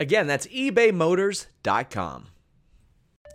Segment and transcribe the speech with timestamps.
[0.00, 2.26] Again, that's ebaymotors.com.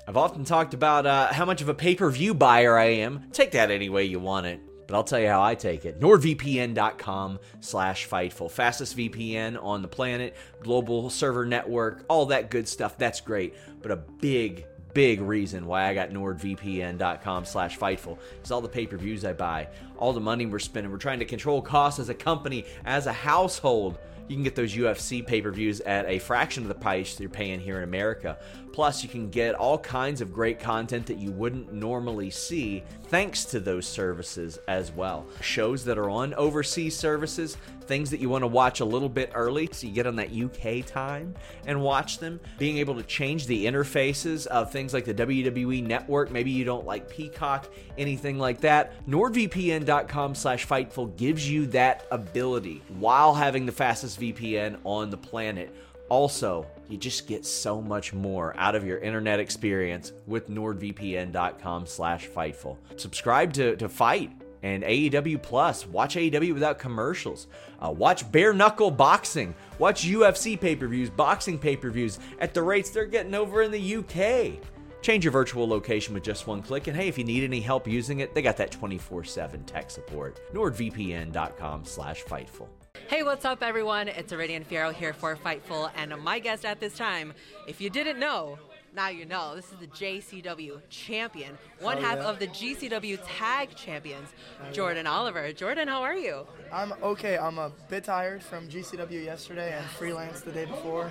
[0.05, 3.29] I've often talked about uh, how much of a pay per view buyer I am.
[3.31, 4.59] Take that any way you want it.
[4.85, 5.99] But I'll tell you how I take it.
[6.01, 8.51] NordVPN.com slash Fightful.
[8.51, 12.97] Fastest VPN on the planet, global server network, all that good stuff.
[12.97, 13.55] That's great.
[13.81, 19.23] But a big, big reason why I got NordVPN.com slash Fightful is all the pay-per-views
[19.23, 20.91] I buy, all the money we're spending.
[20.91, 23.97] We're trying to control costs as a company, as a household.
[24.27, 27.29] You can get those UFC pay per views at a fraction of the price you're
[27.29, 28.37] paying here in America.
[28.71, 33.45] Plus, you can get all kinds of great content that you wouldn't normally see thanks
[33.45, 35.27] to those services as well.
[35.41, 39.31] Shows that are on overseas services, things that you want to watch a little bit
[39.33, 42.39] early so you get on that UK time and watch them.
[42.57, 46.85] Being able to change the interfaces of things like the WWE network, maybe you don't
[46.85, 48.93] like Peacock, anything like that.
[49.07, 55.75] NordVPN.com slash Fightful gives you that ability while having the fastest VPN on the planet.
[56.09, 62.27] Also, you just get so much more out of your internet experience with nordvpn.com slash
[62.27, 64.31] fightful subscribe to, to fight
[64.63, 65.85] and aew plus.
[65.85, 67.47] Watch aew without commercials.
[67.79, 69.53] Uh, watch bare knuckle boxing.
[69.77, 74.59] Watch ufc pay-per-views boxing pay-per-views at the rates they're getting over in the uk
[75.01, 77.87] change your virtual location with just one click and hey if you need any help
[77.87, 80.39] using it they got that 24-7 tech support.
[80.53, 82.67] Nordvpn.com slash fightful.
[83.07, 84.07] Hey, what's up, everyone?
[84.07, 87.33] It's Iridian Fierro here for Fightful, and my guest at this time,
[87.67, 88.57] if you didn't know,
[88.95, 89.55] now you know.
[89.55, 92.25] This is the JCW champion, one Oh, half yeah.
[92.25, 94.29] of the GCW tag champions,
[94.71, 95.51] Jordan Oliver.
[95.53, 96.45] Jordan, how are you?
[96.71, 97.37] I'm okay.
[97.37, 101.09] I'm a bit tired from GCW yesterday and freelance the day before,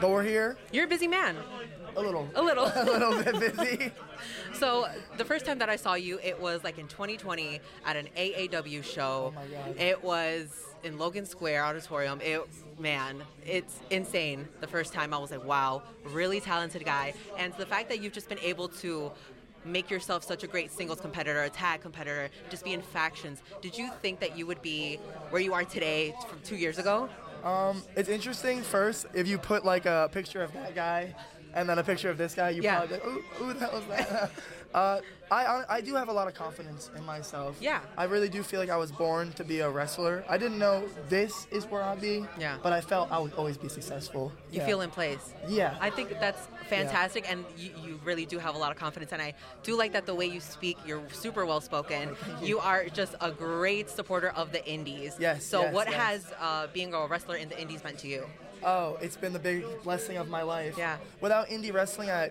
[0.00, 0.56] but we're here.
[0.72, 1.36] You're a busy man.
[1.96, 2.28] A little.
[2.34, 2.64] A little.
[2.74, 3.92] a little bit busy.
[4.52, 4.86] So
[5.16, 8.84] the first time that I saw you, it was like in 2020 at an AAW
[8.84, 9.34] show.
[9.36, 9.76] Oh my God.
[9.80, 10.48] It was
[10.82, 12.20] in Logan Square Auditorium.
[12.20, 12.42] It
[12.78, 14.48] man, it's insane.
[14.60, 17.14] The first time I was like, wow, really talented guy.
[17.38, 19.12] And the fact that you've just been able to
[19.64, 23.42] make yourself such a great singles competitor, a tag competitor, just be in factions.
[23.60, 24.96] Did you think that you would be
[25.28, 27.10] where you are today from two years ago?
[27.44, 28.62] Um, it's interesting.
[28.62, 31.14] First, if you put like a picture of that guy
[31.54, 32.78] and then a picture of this guy, you Yeah.
[32.78, 34.30] probably like, ooh, ooh, the hell is that?
[34.74, 35.00] uh,
[35.32, 37.56] I, I I do have a lot of confidence in myself.
[37.60, 37.80] Yeah.
[37.96, 40.24] I really do feel like I was born to be a wrestler.
[40.28, 42.26] I didn't know this is where I'd be.
[42.38, 42.56] Yeah.
[42.62, 44.32] But I felt I would always be successful.
[44.50, 44.66] You Yeah.
[44.66, 45.32] feel in place.
[45.48, 45.76] Yeah.
[45.80, 49.12] I think that's fantastic, and you, you really do have a lot of confidence.
[49.12, 52.16] And I do like that the way you speak, you're super well spoken.
[52.42, 55.14] You are just a great supporter of the indies.
[55.18, 55.96] Yes, So, yes, what yes.
[56.00, 58.24] has uh, being a wrestler in the indies meant to you?
[58.64, 60.74] Oh, it's been the big blessing of my life.
[60.76, 60.96] Yeah.
[61.20, 62.30] Without indie wrestling, I,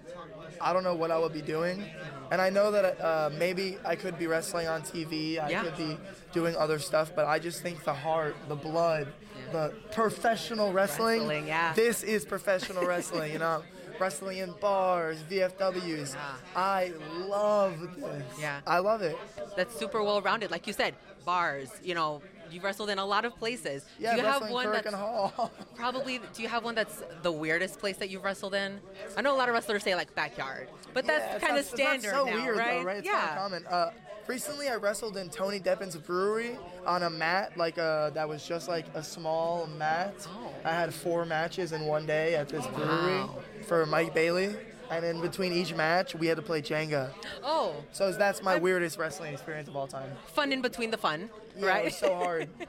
[0.61, 1.83] I don't know what I would be doing,
[2.31, 5.39] and I know that uh, maybe I could be wrestling on TV.
[5.43, 5.63] I Yeah.
[5.63, 5.97] could be
[6.33, 9.07] doing other stuff, but I just think the heart, the blood,
[9.51, 11.19] the professional wrestling.
[11.21, 11.73] Wrestling, yeah.
[11.73, 13.31] This is professional wrestling.
[13.33, 13.63] You know.
[13.99, 16.13] Wrestling in bars, VFWs.
[16.15, 16.35] Yeah.
[16.55, 16.93] I
[17.27, 18.23] love this.
[18.39, 18.61] Yeah.
[18.65, 19.17] I love it.
[19.57, 20.51] That's super well rounded.
[20.51, 23.85] Like you said, bars, you know, you've wrestled in a lot of places.
[23.99, 25.51] Yeah, do you have one Hurricane that's Hall.
[25.75, 28.79] probably, do you have one that's the weirdest place that you've wrestled in?
[29.17, 32.11] I know a lot of wrestlers say like backyard, but that's Yeah, kind of standard
[32.11, 32.79] so now, weird, right?
[32.79, 32.97] Though, right?
[32.97, 33.35] It's yeah.
[33.35, 33.65] common.
[33.67, 33.91] Uh,
[34.27, 38.67] recently, I wrestled in Tony Deppen's brewery on a mat, like uh, that was just
[38.67, 40.13] like a small mat.
[40.29, 40.51] Oh.
[40.65, 43.37] I had four matches in one day at this brewery Wow.
[43.67, 44.55] for Mike Bailey,
[44.89, 47.09] and in between each match, we had to play Jenga.
[47.43, 50.11] Oh, So that's my weirdest wrestling experience of all time.
[50.27, 51.81] fun in between the fun, Yeah, right?
[51.81, 52.49] it was so hard.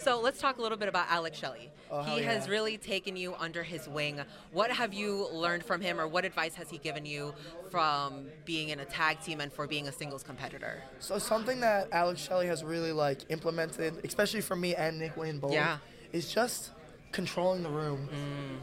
[0.00, 1.70] So let's talk a little bit about Alex Shelley.
[1.90, 4.20] Oh, he has really taken you under his wing.
[4.52, 7.34] What have you learned from him, or what advice has he given you
[7.68, 10.82] from being in a tag team and for being a singles competitor?
[11.00, 15.38] So something that Alex Shelley has really like implemented, especially for me and Nick Wayne
[15.40, 15.78] both, Yeah.
[16.12, 16.70] is just
[17.12, 18.08] controlling the room.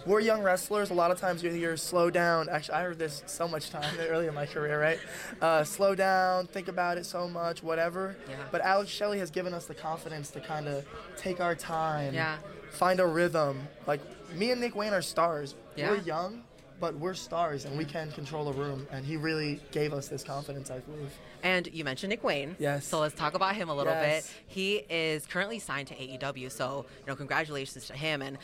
[0.05, 0.89] We're young wrestlers.
[0.91, 2.47] A lot of times you hear slow down.
[2.49, 4.99] Actually, I heard this so much time early in my career, right?
[5.41, 8.15] Uh, slow down, think about it so much, whatever.
[8.29, 8.35] Yeah.
[8.51, 10.85] But Alex Shelley has given us the confidence to kind of
[11.17, 12.37] take our time, Yeah.
[12.71, 13.67] find a rhythm.
[13.87, 14.01] Like
[14.35, 15.55] me and Nick Wayne are stars.
[15.75, 15.89] Yeah.
[15.89, 16.43] We're young,
[16.79, 18.87] but we're stars and we can control a room.
[18.91, 21.11] And he really gave us this confidence, I believe.
[21.43, 22.55] And you mentioned Nick Wayne.
[22.59, 22.85] Yes.
[22.85, 24.27] So let's talk about him a little Yes.
[24.27, 24.33] bit.
[24.47, 28.21] He is currently signed to AEW, so you know, congratulations to him.
[28.21, 28.37] And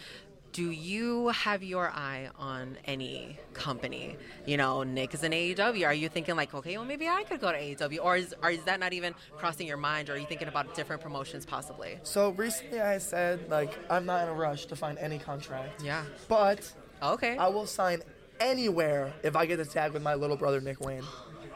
[0.53, 4.17] do you have your eye on any company?
[4.45, 5.85] You know, Nick is in AEW.
[5.85, 8.51] Are you thinking like, okay, well maybe I could go to AEW, or is, or
[8.51, 10.09] is that not even crossing your mind?
[10.09, 11.99] Or are you thinking about different promotions possibly?
[12.03, 15.81] So recently I said, like, I'm not in a rush to find any contract.
[15.83, 16.03] Yeah.
[16.27, 17.35] But Okay.
[17.37, 18.01] I will sign
[18.41, 21.03] anywhere if I get to tag with my little brother Nick Wayne.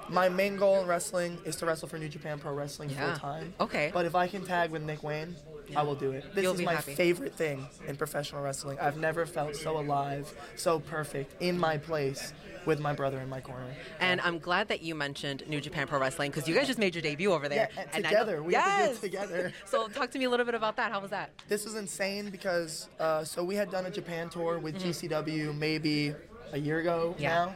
[0.08, 3.10] My main goal in wrestling is to wrestle for New Japan Pro Wrestling Yeah.
[3.12, 3.54] full time.
[3.60, 3.90] Okay.
[3.92, 5.36] But if I can tag with Nick Wayne,
[5.76, 6.24] I will do it.
[6.36, 6.94] This You'll is my happy.
[6.94, 8.78] favorite thing in professional wrestling.
[8.80, 12.34] I've never felt so alive, so perfect, in my place
[12.66, 13.74] with my brother in my corner.
[14.00, 16.96] And I'm glad that you mentioned New Japan Pro Wrestling because you guys just made
[16.96, 17.70] your debut over there.
[17.76, 18.42] Yeah, and together.
[18.44, 19.00] We do it yes.
[19.00, 19.54] together.
[19.66, 20.92] so talk to me a little bit about that.
[20.92, 21.32] How was that?
[21.48, 26.14] This was insane because uh, so we had done a Japan tour with GCW maybe
[26.52, 27.16] a year ago.
[27.18, 27.30] Yeah.
[27.30, 27.56] now.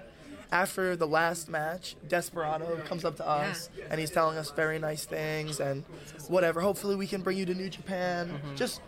[0.51, 5.05] After the last match, Desperado comes up to us and he's telling us very nice
[5.05, 5.83] things and
[6.27, 6.59] whatever.
[6.59, 8.29] Hopefully, we can bring you to New Japan.
[8.29, 8.55] Mm-hmm.
[8.55, 8.81] Just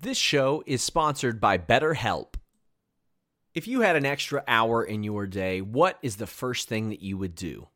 [0.00, 2.34] This show is sponsored by BetterHelp.
[3.54, 7.02] If you had an extra hour in your day, what is the first thing that
[7.02, 7.68] you would do?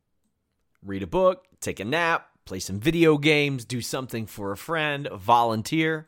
[0.83, 5.07] Read a book, take a nap, play some video games, do something for a friend,
[5.13, 6.07] volunteer.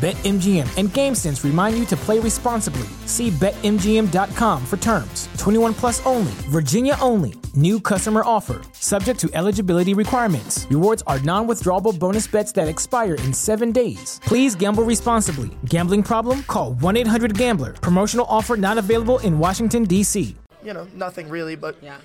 [0.00, 2.88] BetMGM and GameSense remind you to play responsibly.
[3.04, 5.28] See BetMGM.com for terms.
[5.36, 7.34] 21 plus only, Virginia only.
[7.54, 8.62] New customer offer.
[8.72, 10.66] Subject to eligibility requirements.
[10.70, 14.18] Rewards are non withdrawable bonus bets that expire in seven days.
[14.24, 15.50] Please gamble responsibly.
[15.66, 16.44] Gambling problem?
[16.44, 17.74] Call 1 800 Gambler.
[17.74, 20.34] Promotional offer not available in Washington, D.C.
[20.64, 21.98] you know, nothing really, but Yeah.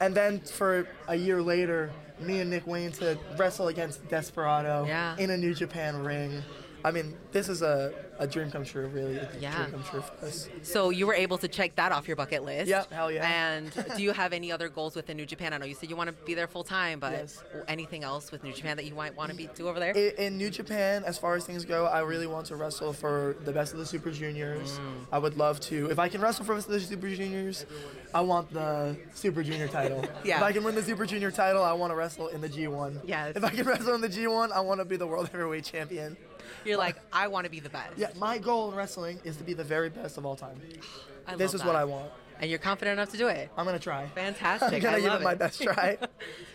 [0.00, 1.90] And then for a year later,
[2.20, 5.16] me and Nick Wayne to wrestle against Desperado Yeah.
[5.18, 6.42] in a New Japan ring.
[6.84, 9.16] I mean, this is a, a dream come true, really.
[9.16, 9.54] A Yeah.
[9.56, 10.48] dream come true for us.
[10.62, 12.68] So you were able to check that off your bucket list.
[12.68, 13.28] Yep, hell yeah.
[13.28, 15.52] And do you have any other goals within New Japan?
[15.52, 17.42] I know you said you want to be there full time, but Yes.
[17.68, 19.92] anything else with New Japan that you might want to be do over there?
[19.92, 23.36] In, in New Japan, as far as things go, I really want to wrestle for
[23.44, 24.78] the best of the Super Juniors.
[24.78, 24.80] Mm.
[25.12, 25.90] I would love to.
[25.90, 27.66] If I can wrestle for the Super Juniors,
[28.14, 30.04] I want the Super Junior title.
[30.24, 30.36] Yeah.
[30.36, 33.00] If I can win the Super Junior title, I want to wrestle in the G1.
[33.04, 33.36] Yes.
[33.36, 36.16] If I can wrestle in the G1, I want to be the World Heavyweight Champion.
[36.64, 37.96] You're like, I want to be the best.
[37.96, 40.60] Yeah, my goal in wrestling is to be the very best of all time.
[41.26, 41.76] I This is what.
[41.76, 42.10] I want.
[42.40, 43.50] And you're confident enough to do it.
[43.56, 44.06] I'm gonna try.
[44.14, 44.72] Fantastic.
[44.72, 45.98] I'm gonna I give it my best try.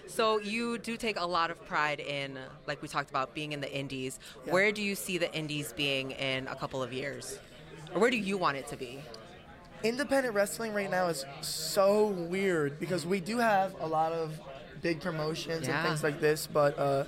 [0.07, 2.37] So you do take a lot of pride in,
[2.67, 4.19] like we talked about, being in the indies.
[4.45, 7.39] Where do you see the indies being in a couple of years?
[7.93, 9.01] Or where do you want it to be?
[9.83, 14.39] independent wrestling right now is so weird because we do have a lot of
[14.81, 15.79] big promotions Yeah.
[15.79, 17.03] and things like this, but uh,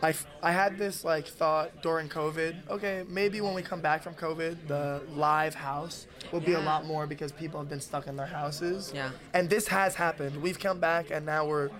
[0.00, 2.68] I, f- I had this like thought during COVID.
[2.70, 6.86] Okay, maybe when we come back from COVID, the live house will be a lot
[6.86, 8.92] more because people have been stuck in their houses.
[8.94, 9.10] Yeah.
[9.34, 10.40] And this has happened.
[10.40, 11.70] We've come back and now we're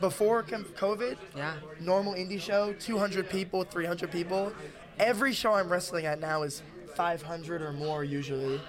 [0.00, 1.16] before com- COVID.
[1.34, 1.54] Yeah.
[1.80, 4.52] Normal indie show, 200 people, 300 people.
[4.98, 6.62] Every show I'm wrestling at now is
[6.94, 8.60] 500 or more usually.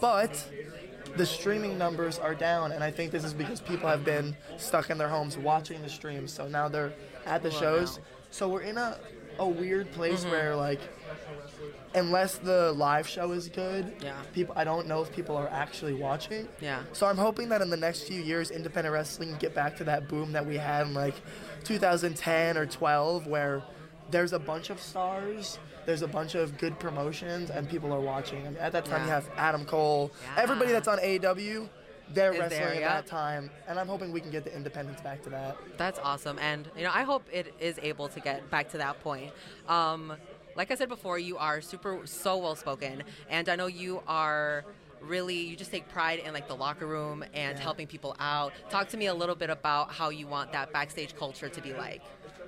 [0.00, 0.48] But
[1.16, 4.88] the streaming numbers are down, and I think this is because people have been stuck
[4.90, 6.32] in their homes watching the streams.
[6.32, 6.92] So now they're
[7.26, 7.98] at the shows.
[8.32, 8.98] So we're in a,
[9.38, 10.30] a weird place Mm-hmm.
[10.30, 10.80] where like,
[11.94, 14.14] unless the live show is good, Yeah.
[14.32, 16.48] people I don't know if people are actually watching.
[16.60, 16.82] Yeah.
[16.92, 19.84] So I'm hoping that in the next few years, independent wrestling can get back to
[19.84, 21.14] that boom that we had in like
[21.64, 23.62] 2010 or 12, where
[24.10, 28.46] there's a bunch of stars, there's a bunch of good promotions, and people are watching.
[28.46, 31.68] I mean, at that time, you have Adam Cole, everybody that's on AEW.
[32.12, 35.00] They're Is wrestling there, at that time, and I'm hoping we can get the independence
[35.00, 35.56] back to that.
[35.76, 39.02] That's awesome, and you know I hope it is able to get back to that
[39.02, 39.32] point.
[39.68, 40.14] Um,
[40.56, 44.64] like I said before, you are super so well spoken, and I know you are
[45.00, 48.52] really you just take pride in like the locker room and helping people out.
[48.70, 51.72] Talk to me a little bit about how you want that backstage culture to be
[51.72, 52.02] like.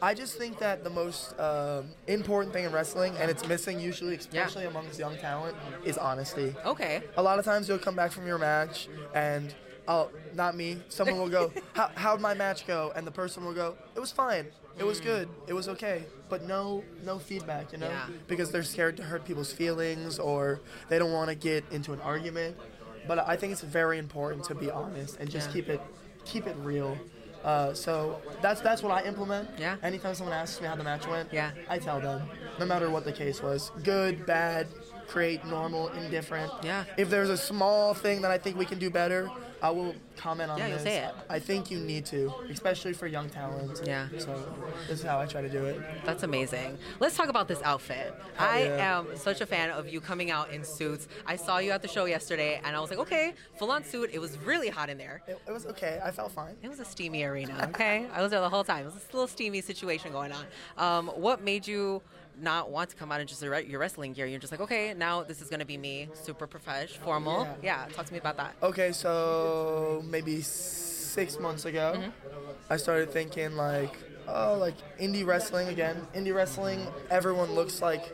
[0.05, 4.15] I just think that the most um, important thing in wrestling, and it's missing usually,
[4.15, 6.55] especially amongst young talent, is honesty.
[6.67, 7.03] Okay.
[7.17, 9.55] A lot of times you'll come back from your match and
[9.89, 10.77] oh, not me.
[10.91, 12.93] Someone will go, How, how'd my match go?
[12.95, 14.47] And the person will go, it was fine.
[14.79, 15.27] It was good.
[15.47, 16.05] It was okay.
[16.29, 18.07] But no, no feedback, you know, Yeah.
[18.29, 22.01] because they're scared to hurt people's feelings or they don't want to get into an
[22.03, 22.59] argument.
[23.09, 25.55] But I think it's very important to be honest and just Yeah.
[25.55, 25.81] keep it,
[26.27, 26.99] keep it real.
[27.45, 29.49] Uh, so that's that's what I implement.
[29.59, 29.77] Yeah.
[29.83, 31.51] Anytime someone asks me how the match went, Yeah.
[31.69, 32.23] I tell them,
[32.59, 34.67] no matter what the case was, good, bad,
[35.09, 36.51] great, normal, indifferent.
[36.63, 36.85] Yeah.
[36.97, 39.29] If there's a small thing that I think we can do better,
[39.63, 40.83] I will comment on Yeah, this.
[40.83, 41.15] say it.
[41.29, 43.81] I think you need to, especially for young talent.
[43.85, 44.09] Yeah.
[44.19, 44.43] So
[44.89, 45.81] this is how I try to do it.
[46.05, 46.79] That's amazing.
[47.01, 48.15] Let's talk about this outfit.
[48.39, 48.99] I yeah.
[48.99, 51.09] am such a fan of you coming out in suits.
[51.27, 54.11] I saw you at the show yesterday, and I was like, okay, full on suit.
[54.13, 55.23] It was really hot in there.
[55.27, 56.01] It, it was okay.
[56.05, 56.57] I felt fine.
[56.63, 58.07] It was a steamy arena, okay?
[58.13, 58.83] I was there the whole time.
[58.83, 60.45] It was a little steamy situation going on.
[60.77, 62.03] Um, what made you
[62.41, 64.27] not want to come out in just your wrestling gear?
[64.27, 67.49] You're just like, okay, now this is gonna be me, super profesh, formal.
[67.63, 68.55] Yeah, talk to me about that.
[68.63, 72.03] Okay, so maybe six months ago,
[72.69, 73.97] I started thinking like,
[74.29, 76.07] oh, like indie wrestling again.
[76.15, 78.13] Indie wrestling, everyone looks like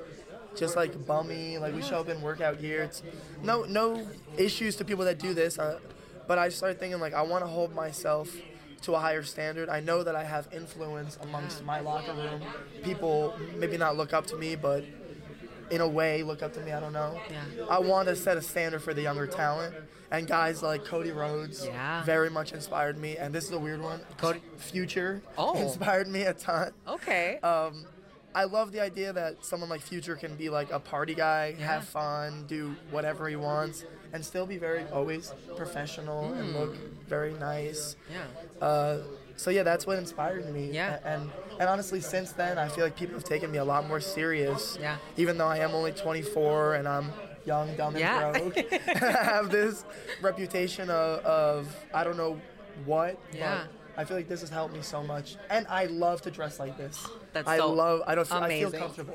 [0.57, 1.59] just like bummy.
[1.59, 2.83] Like we show up in workout gear.
[2.83, 3.03] It's
[3.43, 5.59] no no issues to people that do this.
[5.59, 5.79] Uh,
[6.27, 8.35] but I started thinking like I want to hold myself
[8.83, 9.69] to a higher standard.
[9.69, 12.43] I know that I have influence amongst my locker room.
[12.83, 14.85] People maybe not look up to me, but
[15.71, 16.73] in a way look up to me.
[16.73, 17.21] I don't know.
[17.31, 17.65] Yeah.
[17.69, 19.75] I want to set a standard for the younger talent.
[20.13, 22.03] And guys like Cody Rhodes Yeah.
[22.05, 23.17] very much inspired me.
[23.17, 24.01] And this is a weird one.
[24.17, 25.55] Cody- Future Oh.
[25.63, 26.73] inspired me a ton.
[26.89, 27.39] Okay.
[27.45, 27.85] Um,
[28.35, 31.67] I love the idea that someone like Future can be like a party guy, Yeah.
[31.67, 36.39] have fun, do whatever he wants, and still be very always professional Hmm.
[36.41, 36.75] and look
[37.09, 37.97] very nice.
[38.11, 38.67] yeah.
[38.67, 38.99] Uh,
[39.37, 40.71] so yeah, that's what inspired me.
[40.71, 40.99] Yeah.
[41.05, 44.01] And and honestly, since then, I feel like people have taken me a lot more
[44.01, 44.77] serious.
[44.81, 44.97] Yeah.
[45.17, 47.11] Even though I am only 24 and I'm
[47.47, 48.33] young, dumb, and Yeah.
[48.33, 48.59] broke,
[49.03, 49.85] I have this
[50.21, 52.39] reputation of, of I don't know
[52.85, 53.17] what.
[53.33, 53.63] Yeah.
[53.65, 56.59] But I feel like this has helped me so much, and I love to dress
[56.59, 57.07] like this.
[57.35, 58.01] That's I so love.
[58.07, 58.27] I don't.
[58.27, 59.15] Feel, I feel comfortable.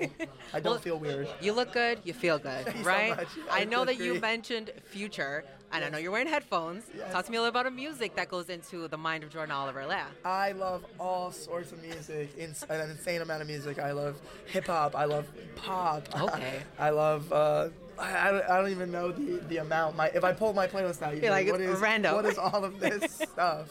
[0.54, 1.27] I don't Well, feel weird.
[1.42, 3.18] You look good, you feel good, you so right?
[3.18, 3.27] much.
[3.50, 6.84] I I know that you mentioned future, and I know you're wearing headphones.
[6.96, 7.12] Yes.
[7.12, 9.56] Talk to me a little about the music that goes into the mind of Jordan
[9.56, 9.84] Oliver.
[9.89, 10.06] Yeah.
[10.24, 13.80] I love all sorts of music, ins- an insane amount of music.
[13.80, 14.15] I love
[14.46, 14.96] hip hop.
[14.96, 15.25] I love
[15.56, 16.08] pop.
[16.22, 16.60] Okay.
[16.77, 17.34] I love.
[17.34, 19.96] Uh, I, don't, I don't even know the, the amount.
[19.96, 22.13] My if I pull my playlist out, you'd be like, what it's random.
[22.15, 23.68] what is all of this stuff?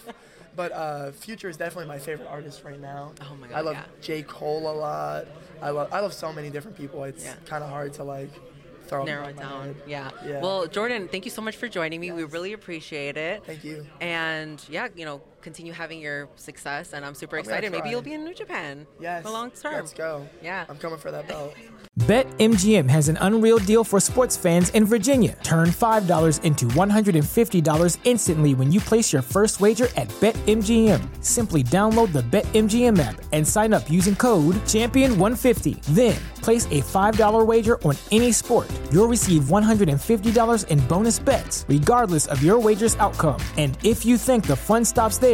[0.57, 3.13] But uh, Future is definitely my favorite artist right now.
[3.23, 3.57] Oh my god!
[3.57, 3.85] I love yeah.
[4.01, 5.27] J Cole a lot.
[5.61, 7.05] I love I love so many different people.
[7.05, 7.35] It's Yeah.
[7.47, 8.31] kind of hard to like
[8.87, 9.75] throw Narrow it down.
[9.87, 10.11] Yeah.
[10.27, 10.41] Yeah.
[10.41, 12.13] Well, Jordan, thank you so much for joining me.
[12.13, 13.43] We really appreciate it.
[13.47, 13.87] Thank you.
[14.01, 17.71] And yeah, you know, continue having your success, and I'm super I'm excited.
[17.71, 19.23] Maybe you'll be in New Japan Yes.
[19.23, 19.75] for long term.
[19.75, 20.27] Let's go.
[20.43, 20.65] Yeah.
[20.69, 21.55] I'm coming for that belt.
[22.01, 25.39] BetMGM has an unreal deal for sports fans in Virginia.
[25.45, 31.25] Turn $5 into $150 instantly when you place your first wager at BetMGM.
[31.25, 35.81] Simply download the BetMGM app and sign up using code Champion150.
[35.95, 38.69] Then, place a $5 wager on any sport.
[38.91, 43.41] You'll receive $150 in bonus bets, regardless of your wager's outcome.
[43.57, 45.34] And if you think the fun stops there,